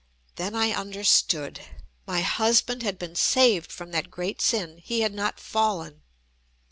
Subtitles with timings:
[0.35, 1.59] Then I understood.
[2.07, 4.79] My husband had been saved from that great sin.
[4.83, 6.01] He had not fallen.